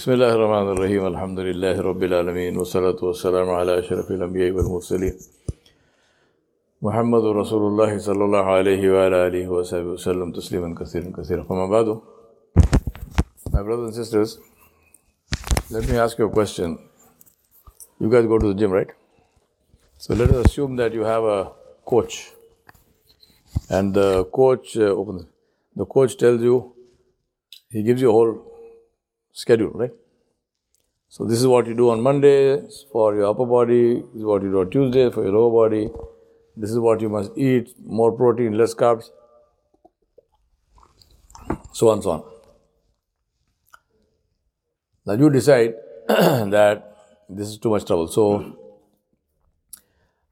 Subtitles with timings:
[0.00, 5.14] بسم الله الرحمن الرحيم الحمد لله رب العالمين والصلاة والسلام على أشرف الأنبياء والمرسلين
[6.82, 12.00] محمد رسول الله صلى الله عليه وعلى آله وصحبه وسلم تسليما كثيرا كثيرا فما بعد
[13.52, 14.38] My brothers and sisters,
[15.70, 16.78] let me ask you a question.
[18.00, 18.90] You guys go to the gym, right?
[19.98, 21.52] So let us assume that you have a
[21.84, 22.30] coach
[23.68, 24.94] and the coach uh,
[25.76, 26.72] the coach tells you
[27.68, 28.49] he gives you a whole
[29.32, 29.92] schedule, right?
[31.08, 34.42] So this is what you do on Monday for your upper body, this is what
[34.42, 35.90] you do on Tuesday for your lower body,
[36.56, 39.10] this is what you must eat, more protein, less carbs,
[41.72, 42.24] so on, so on.
[45.06, 45.74] Now you decide
[46.08, 46.96] that
[47.28, 48.06] this is too much trouble.
[48.06, 48.56] So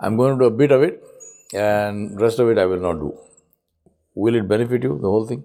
[0.00, 1.02] I'm going to do a bit of it
[1.52, 3.16] and rest of it I will not do.
[4.14, 5.44] Will it benefit you, the whole thing?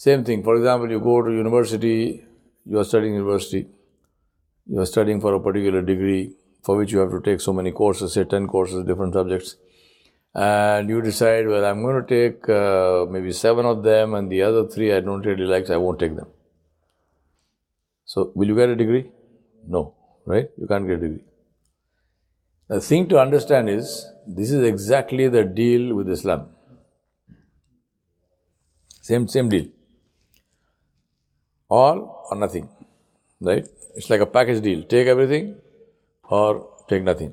[0.00, 0.42] Same thing.
[0.42, 2.24] For example, you go to university,
[2.64, 3.66] you are studying university,
[4.66, 7.70] you are studying for a particular degree for which you have to take so many
[7.70, 9.56] courses, say 10 courses, different subjects.
[10.34, 14.40] And you decide, well, I'm going to take uh, maybe seven of them and the
[14.40, 16.28] other three I don't really like, so I won't take them.
[18.06, 19.10] So, will you get a degree?
[19.68, 20.48] No, right?
[20.56, 21.24] You can't get a degree.
[22.68, 26.48] The thing to understand is this is exactly the deal with Islam.
[29.02, 29.66] Same, same deal.
[31.70, 32.68] All or nothing.
[33.40, 33.66] Right?
[33.96, 34.82] It's like a package deal.
[34.82, 35.56] Take everything
[36.28, 37.32] or take nothing.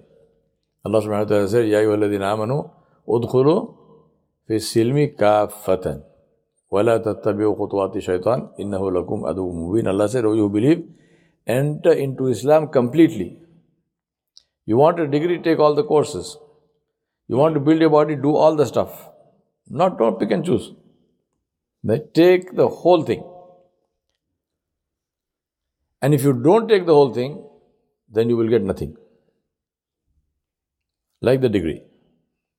[0.85, 2.69] Allah subhanahu wa ta'ala said, Ya ayyuhalladhina amanu
[3.07, 3.55] udkhulu
[4.47, 6.03] fi silmi kaffatan
[6.71, 9.87] wa la tattabi'u khutuwati shaitan innahu lakum adu mubin.
[9.87, 10.87] Allah said, Oh, you believe,
[11.45, 13.39] enter into Islam completely.
[14.65, 16.37] You want a degree, take all the courses.
[17.27, 19.09] You want to build your body, do all the stuff.
[19.69, 20.71] Not don't pick and choose.
[21.83, 22.13] Right?
[22.13, 23.23] Take the whole thing.
[26.01, 27.43] And if you don't take the whole thing,
[28.09, 28.95] then you will get nothing.
[31.21, 31.81] Like the degree.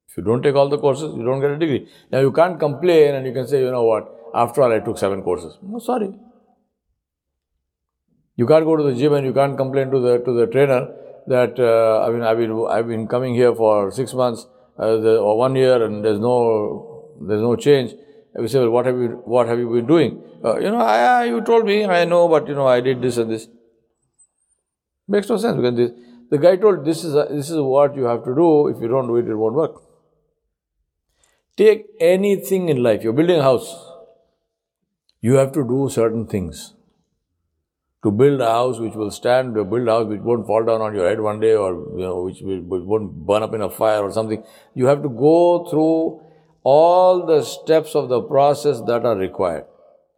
[0.08, 1.88] If you don't take all the courses, you don't get a degree.
[2.10, 4.98] Now you can't complain and you can say, you know what, after all I took
[4.98, 5.58] seven courses.
[5.62, 6.12] No, sorry.
[8.36, 10.94] You can't go to the gym and you can't complain to the to the trainer
[11.26, 14.46] that uh, I mean I've been I've been coming here for six months
[14.78, 17.94] uh, the, or one year and there's no there's no change.
[18.38, 20.22] We say, well, what have you what have you been doing?
[20.44, 23.02] Uh, you know, I, I, you told me, I know, but you know, I did
[23.02, 23.48] this and this.
[25.08, 25.90] Makes no sense because this,
[26.30, 28.68] the guy told this is a, this is what you have to do.
[28.68, 29.82] If you don't do it, it won't work.
[31.56, 33.02] Take anything in life.
[33.02, 33.74] You're building a house.
[35.20, 36.74] You have to do certain things
[38.04, 40.80] to build a house which will stand, to build a house which won't fall down
[40.80, 43.60] on your head one day or you know, which, will, which won't burn up in
[43.60, 44.44] a fire or something.
[44.74, 46.20] You have to go through
[46.62, 49.64] all the steps of the process that are required.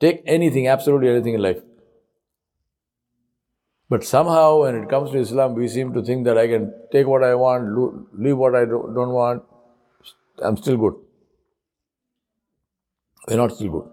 [0.00, 1.60] Take anything, absolutely anything in life.
[3.88, 7.06] But somehow, when it comes to Islam, we seem to think that I can take
[7.06, 7.64] what I want,
[8.18, 9.42] leave what I don't want.
[10.42, 10.94] I'm still good.
[13.28, 13.90] We're not still good.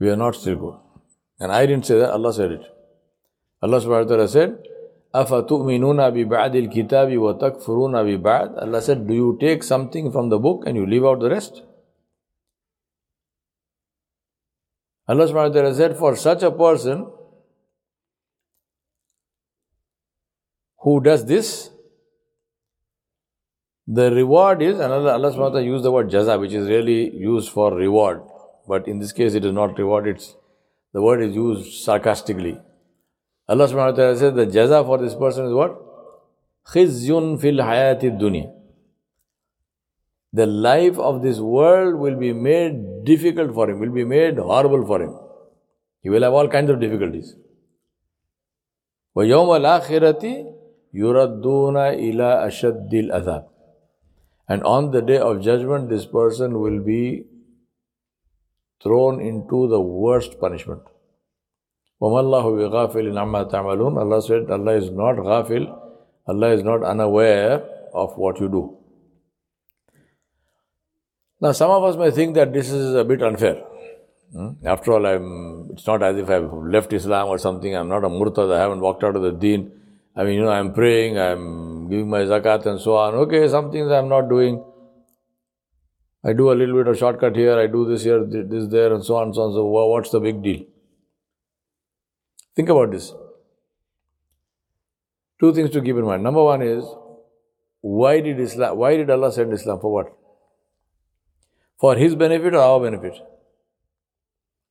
[0.00, 0.74] We are not still good.
[1.38, 2.62] And I didn't say that, Allah said it.
[3.62, 4.58] Allah subhanahu wa ta'ala said,
[5.14, 8.62] Afatu'minuna بِبَعْدِ الْكِتَابِ kitabi بِبَعْدٍ.
[8.62, 11.62] Allah said, do you take something from the book and you leave out the rest?
[15.06, 17.06] Allah subhanahu wa ta'ala said, for such a person
[20.78, 21.70] who does this,
[23.86, 26.68] the reward is, and Allah, Allah subhanahu wa ta'ala used the word jaza, which is
[26.68, 28.22] really used for reward.
[28.66, 30.36] But in this case, it is not reward, it's
[30.94, 32.58] the word is used sarcastically.
[33.47, 35.79] Allah subhanahu wa ta'ala says the jaza for this person is what?
[36.67, 38.51] Khizyun fil hayati dunya.
[40.33, 44.85] The life of this world will be made difficult for him, will be made horrible
[44.85, 45.17] for him.
[46.01, 47.35] He will have all kinds of difficulties.
[49.15, 50.23] وَيَوْمَ الْآخِرَةِ
[50.93, 53.47] يُرَدُّونَ إِلَىٰ أَشَدِّ الْأَذَابِ
[54.47, 57.25] And on the day of judgment, this person will be
[58.83, 60.81] thrown into the worst punishment.
[62.02, 63.44] Amma.
[64.00, 65.78] Allah said, Allah is not ghafil.
[66.26, 67.62] Allah is not unaware
[67.94, 68.78] of what you do.
[71.40, 73.62] Now, some of us may think that this is a bit unfair.
[74.32, 74.50] Hmm?
[74.64, 77.74] After all, I'm, it's not as if I've left Islam or something.
[77.74, 78.52] I'm not a murtad.
[78.52, 79.70] I haven't walked out of the deen.
[80.14, 83.14] I mean, you know, I'm praying, I'm giving my zakat and so on.
[83.14, 84.62] Okay, some things I'm not doing.
[86.24, 89.04] I do a little bit of shortcut here, I do this here, this there, and
[89.04, 89.52] so on, so on.
[89.52, 90.64] So, what's the big deal?
[92.54, 93.12] Think about this.
[95.40, 96.22] Two things to keep in mind.
[96.22, 96.84] Number one is,
[97.80, 99.80] why did Islam, why did Allah send Islam?
[99.80, 100.12] For what?
[101.80, 103.14] For His benefit or our benefit?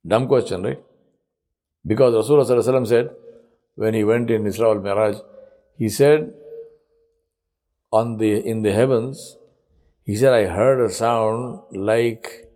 [0.08, 0.82] Dumb question, right?
[1.86, 3.10] Because Rasulullah said,
[3.76, 5.22] when he went in Isra al Miraj,
[5.78, 6.34] he said,
[7.92, 9.38] on the in the heavens,
[10.06, 12.50] he said, I heard a sound like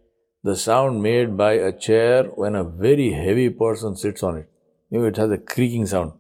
[0.44, 4.50] the sound made by a chair when a very heavy person sits on it.
[4.90, 6.14] You know, it has a creaking sound,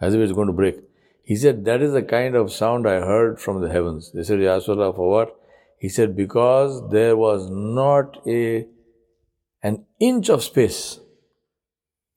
[0.00, 0.76] as if it's going to break.
[1.22, 4.12] He said, That is the kind of sound I heard from the heavens.
[4.12, 5.36] They said, Ya Rasulullah, for what?
[5.78, 8.66] He said, Because there was not a
[9.62, 11.00] an inch of space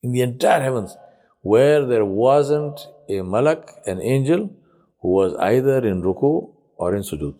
[0.03, 0.95] in the entire heavens
[1.41, 4.53] where there wasn't a malak, an angel,
[5.01, 7.35] who was either in ruku or in sujood.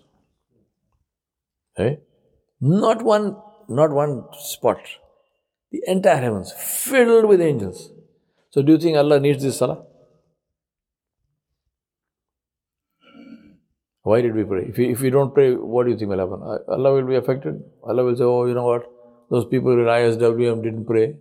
[1.77, 1.99] Okay?
[2.59, 3.37] Not one,
[3.67, 4.79] not one spot.
[5.71, 7.91] The entire heavens filled with angels.
[8.51, 9.83] So do you think Allah needs this salah?
[14.03, 14.65] Why did we pray?
[14.69, 16.41] If we, if we don't pray, what do you think will happen?
[16.67, 17.61] Allah will be affected.
[17.83, 18.89] Allah will say, oh, you know what?
[19.29, 21.15] Those people in ISWM didn't pray.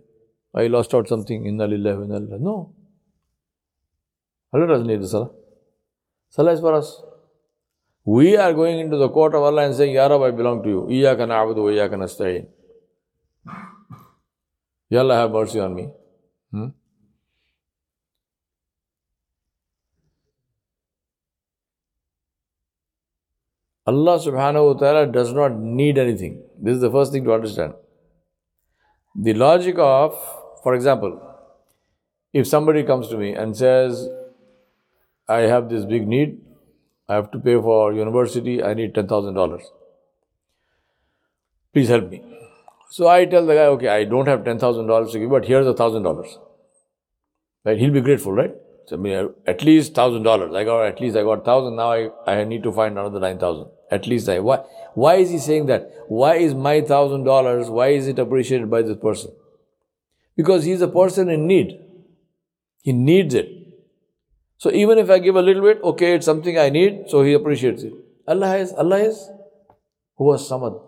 [0.55, 1.45] I lost out something.
[1.45, 2.39] Inna lillahi inna lillahi.
[2.39, 2.73] No.
[4.51, 5.29] Allah doesn't need the salah.
[6.29, 6.99] Salah is for us.
[8.05, 10.69] We are going into the court of Allah and saying, Ya Rab, I belong to
[10.69, 10.87] you.
[10.89, 12.47] Iyaka na'budu wa iyaka nasta'in.
[14.89, 15.89] Ya Allah, have mercy on me.
[16.51, 16.67] Hmm?
[23.89, 26.41] Allah subhanahu wa ta'ala does not need anything.
[26.61, 27.73] This is the first thing to understand.
[29.15, 30.17] The logic of,
[30.63, 31.13] for example,
[32.33, 34.07] if somebody comes to me and says,
[35.27, 36.39] I have this big need,
[37.07, 39.61] I have to pay for university, I need $10,000.
[41.73, 42.21] Please help me.
[42.91, 46.37] So I tell the guy, okay, I don't have $10,000 to give, but here's $1,000.
[47.65, 47.77] Right?
[47.77, 48.53] He'll be grateful, right?
[48.85, 50.55] So, I mean, at least $1,000.
[50.55, 53.67] I got, at least I got 1000 now I, I need to find another 9000
[53.91, 54.63] At least I, why,
[54.93, 55.91] why is he saying that?
[56.07, 59.31] Why is my $1,000, why is it appreciated by this person?
[60.35, 61.79] Because he's a person in need.
[62.81, 63.47] He needs it.
[64.57, 67.33] So even if I give a little bit, okay, it's something I need, so he
[67.33, 67.93] appreciates it.
[68.27, 69.29] Allah is, Allah is,
[70.17, 70.79] who was Samad.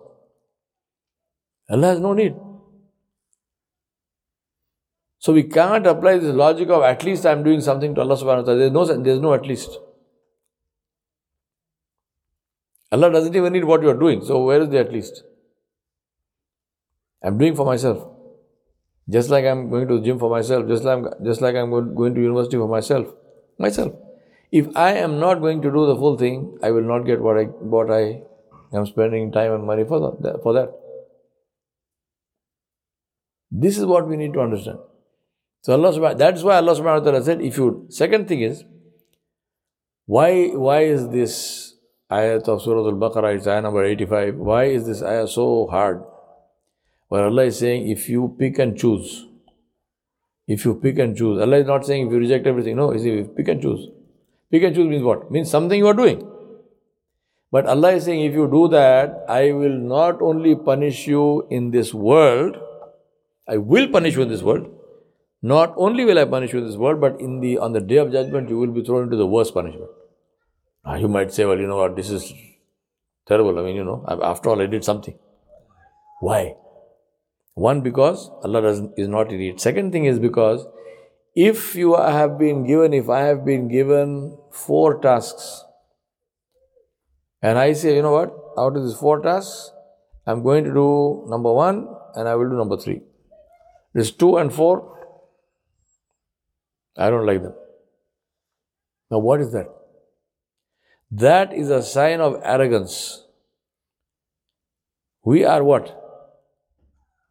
[1.69, 2.35] Allah has no need.
[5.19, 8.37] So we can't apply this logic of at least I'm doing something to Allah subhanahu
[8.37, 8.57] wa ta'ala.
[8.57, 9.69] There's no, there's no at least.
[12.91, 14.23] Allah doesn't even need what you are doing.
[14.23, 15.23] So where is the at least?
[17.23, 18.07] I'm doing for myself.
[19.09, 21.69] Just like I'm going to the gym for myself, just like I'm, just like I'm
[21.69, 23.07] going to university for myself
[23.57, 23.93] myself.
[24.51, 27.37] If I am not going to do the full thing, I will not get what
[27.37, 27.43] I
[27.75, 28.21] what I
[28.73, 30.39] am spending time and money for that.
[30.43, 30.73] For that.
[33.49, 34.79] This is what we need to understand.
[35.61, 38.63] So Allah that's why Allah subhanahu wa ta'ala said, if you second thing is
[40.05, 41.70] why why is this
[42.11, 46.03] ayat of Surah Al-Baqarah, it's ayah number 85, why is this ayah so hard?
[47.07, 49.25] Where Allah is saying, if you pick and choose,
[50.47, 52.75] if you pick and choose, Allah is not saying if you reject everything.
[52.75, 53.87] No, He says pick and choose.
[54.51, 55.31] Pick and choose means what?
[55.31, 56.27] Means something you are doing.
[57.51, 61.71] But Allah is saying if you do that, I will not only punish you in
[61.71, 62.57] this world,
[63.47, 64.69] I will punish you in this world.
[65.41, 67.97] Not only will I punish you in this world, but in the on the day
[67.97, 69.89] of judgment, you will be thrown into the worst punishment.
[70.85, 72.33] Now you might say, well, you know what, this is
[73.27, 73.57] terrible.
[73.59, 75.17] I mean, you know, after all, I did something.
[76.19, 76.55] Why?
[77.53, 79.59] One, because Allah doesn't, is not in it.
[79.59, 80.65] Second thing is because
[81.35, 85.63] if you have been given, if I have been given four tasks,
[87.41, 89.71] and I say, you know what, out of these four tasks,
[90.25, 93.01] I'm going to do number one and I will do number three.
[93.93, 94.97] This two and four,
[96.97, 97.53] I don't like them.
[99.09, 99.67] Now, what is that?
[101.11, 103.25] That is a sign of arrogance.
[105.23, 105.97] We are what?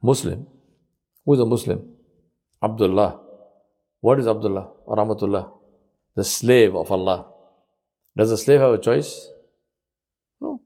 [0.02, 0.46] Muslim.
[1.25, 1.88] Who is a Muslim?
[2.62, 3.20] Abdullah.
[4.00, 5.52] What is Abdullah or?
[6.14, 7.26] The slave of Allah.
[8.16, 9.28] Does a slave have a choice?
[10.40, 10.60] No.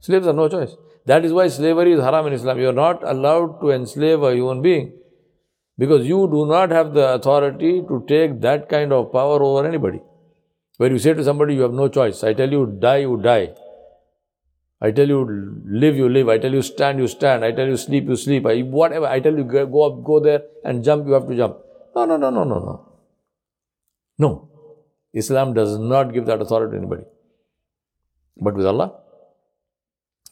[0.00, 0.74] Slaves have no choice.
[1.06, 2.58] That is why slavery is haram in Islam.
[2.58, 4.92] You are not allowed to enslave a human being
[5.78, 10.00] because you do not have the authority to take that kind of power over anybody.
[10.80, 12.24] Where you say to somebody, you have no choice.
[12.24, 13.50] I tell you, die, you die.
[14.80, 15.18] I tell you
[15.66, 16.30] live, you live.
[16.30, 17.44] I tell you stand, you stand.
[17.44, 18.46] I tell you sleep, you sleep.
[18.46, 19.06] I, whatever.
[19.06, 21.58] I tell you go up, go there and jump, you have to jump.
[21.94, 22.92] No, no, no, no, no, no.
[24.18, 24.48] No.
[25.12, 27.02] Islam does not give that authority to anybody.
[28.38, 28.94] But with Allah,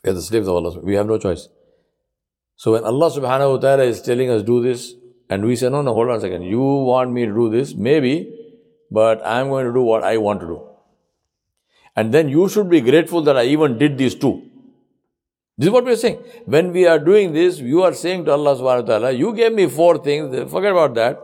[0.02, 0.80] we are the slaves of Allah.
[0.80, 1.46] We have no choice.
[2.56, 4.94] So when Allah subhanahu wa ta'ala is telling us do this,
[5.28, 6.44] and we say, no, no, hold on a second.
[6.44, 7.74] You want me to do this?
[7.74, 8.37] Maybe,
[8.90, 10.62] but I'm going to do what I want to do.
[11.96, 14.42] And then you should be grateful that I even did these two.
[15.56, 16.18] This is what we are saying.
[16.46, 19.52] When we are doing this, you are saying to Allah subhanahu wa ta'ala, you gave
[19.52, 21.20] me four things, forget about that.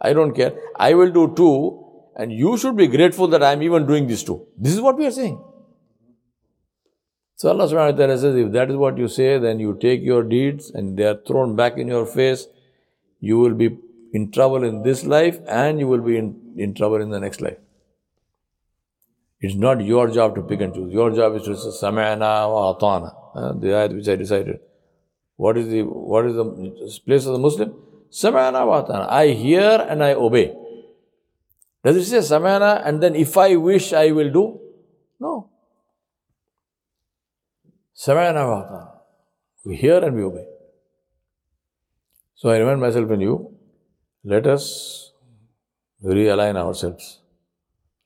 [0.00, 0.54] I don't care.
[0.74, 1.84] I will do two,
[2.16, 4.44] and you should be grateful that I am even doing these two.
[4.58, 5.40] This is what we are saying.
[7.36, 10.02] So Allah subhanahu wa ta'ala says, if that is what you say, then you take
[10.02, 12.48] your deeds and they are thrown back in your face.
[13.20, 13.78] You will be
[14.16, 17.40] in trouble in this life and you will be in, in trouble in the next
[17.40, 17.58] life.
[19.40, 20.92] It's not your job to pick and choose.
[20.92, 23.60] Your job is to say, Sama'ana wa atana.
[23.60, 24.60] The ayat which I decided.
[25.36, 27.74] What is the what is the place of the Muslim?
[28.10, 29.08] Sama'ana wa atana.
[29.10, 30.54] I hear and I obey.
[31.84, 34.60] Does it say Sama'ana and then if I wish I will do?
[35.20, 35.50] No.
[37.94, 38.90] Sama'ana wa atana.
[39.66, 40.46] We hear and we obey.
[42.36, 43.36] So I remind myself and you,
[44.32, 45.12] let us
[46.04, 47.20] realign ourselves.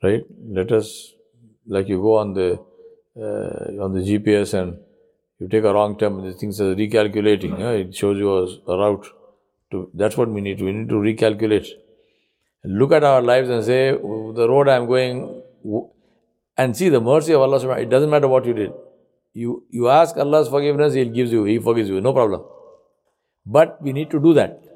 [0.03, 0.25] Right?
[0.59, 1.15] Let us,
[1.67, 2.61] like you go on the
[3.17, 4.79] uh, on the GPS and
[5.39, 7.59] you take a wrong turn, the thing says recalculating.
[7.59, 7.71] Yeah?
[7.71, 9.07] It shows you a, a route.
[9.73, 10.61] To, that's what we need.
[10.61, 11.69] We need to recalculate.
[12.65, 15.43] Look at our lives and say, the road I'm going,
[16.57, 17.59] and see the mercy of Allah.
[17.59, 17.83] Subhanahu wa ta'ala.
[17.83, 18.73] It doesn't matter what you did.
[19.33, 21.45] You you ask Allah's forgiveness, He gives you.
[21.45, 22.00] He forgives you.
[22.00, 22.45] No problem.
[23.47, 24.70] But we need to do that.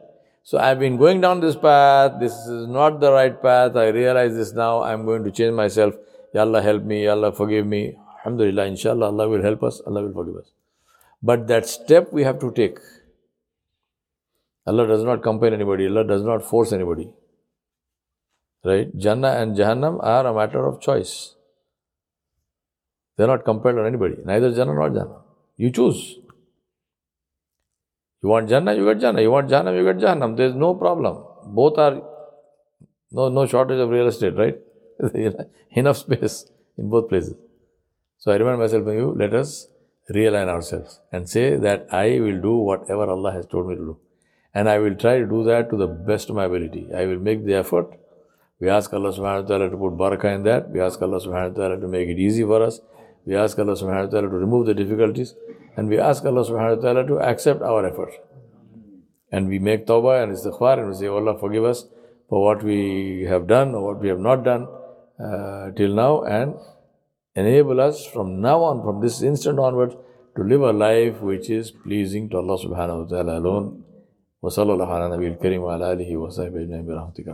[0.47, 2.21] So I've been going down this path.
[2.21, 3.77] This is not the right path.
[3.77, 4.83] I realize this now.
[4.83, 5.95] I'm going to change myself.
[6.35, 7.05] Ya Allah help me.
[7.05, 7.97] Ya Allah forgive me.
[8.19, 8.67] Alhamdulillah.
[8.67, 9.81] Inshallah, Allah will help us.
[9.87, 10.53] Allah will forgive us.
[11.23, 12.79] But that step we have to take.
[14.67, 15.87] Allah does not compel anybody.
[15.87, 17.09] Allah does not force anybody.
[18.63, 18.95] Right?
[18.97, 21.37] Jannah and Jahannam are a matter of choice.
[23.17, 24.17] They are not compelled on anybody.
[24.23, 25.23] Neither Jannah nor Jahannam.
[25.57, 26.19] You choose.
[28.25, 29.21] You want Jannah, you get Jannah.
[29.21, 30.35] You want Jannah, you get Jahannam.
[30.35, 31.23] There is no problem.
[31.57, 32.01] Both are
[33.13, 34.57] no no shortage of real estate, right?
[35.83, 36.47] Enough space
[36.79, 37.35] in both places.
[38.17, 39.69] So I remind myself and you, let us
[40.19, 43.99] realign ourselves and say that I will do whatever Allah has told me to do.
[44.55, 46.89] And I will try to do that to the best of my ability.
[46.97, 47.91] I will make the effort.
[48.59, 50.71] We ask Allah subhanahu wa ta'ala to put barakah in that.
[50.71, 52.81] We ask Allah subhanahu wa ta'ala to make it easy for us.
[53.27, 55.35] We ask Allah subhanahu wa ta'ala to remove the difficulties.
[55.76, 58.12] And we ask Allah subhanahu wa ta'ala to accept our effort.
[59.32, 61.86] And we make tawbah and istighfar and we say, oh Allah, forgive us
[62.28, 64.68] for what we have done or what we have not done
[65.20, 66.56] uh, till now and
[67.36, 69.96] enable us from now on, from this instant onwards,
[70.36, 73.84] to live a life which is pleasing to Allah subhanahu wa ta'ala alone.
[74.44, 77.28] وصلى الله على نبي الكريم وعلى آله وصحبه أجمعين برحمتك